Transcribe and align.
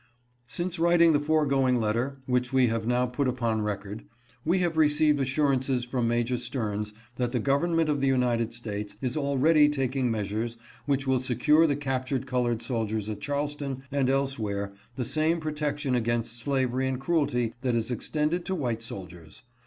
"Since 0.47 0.79
writing 0.79 1.13
the 1.13 1.19
foregoing 1.19 1.75
letter, 1.79 2.21
which 2.25 2.51
we 2.51 2.65
have 2.69 2.87
now 2.87 3.05
put 3.05 3.27
upon 3.27 3.61
record, 3.61 4.03
we 4.43 4.57
have 4.57 4.75
received 4.75 5.19
assurances 5.21 5.85
from 5.85 6.07
Major 6.07 6.39
Stearns 6.39 6.91
that 7.17 7.33
the 7.33 7.39
gov 7.39 7.61
ernment 7.61 7.87
of 7.87 8.01
the 8.01 8.07
United 8.07 8.51
States 8.51 8.95
is 8.99 9.15
already 9.15 9.69
taking 9.69 10.09
measures 10.09 10.57
which 10.87 11.05
will 11.05 11.19
secure 11.19 11.67
the 11.67 11.75
captured 11.75 12.25
colored 12.25 12.63
soldiers 12.63 13.09
at 13.09 13.21
Charleston 13.21 13.83
and 13.91 14.09
elsewhere 14.09 14.73
the 14.95 15.05
same 15.05 15.39
protection 15.39 15.93
against 15.93 16.39
slavery 16.39 16.87
and 16.87 16.99
cruelty 16.99 17.53
that 17.61 17.75
is 17.75 17.91
extended 17.91 18.43
to 18.45 18.55
white 18.55 18.81
soldiers. 18.81 19.43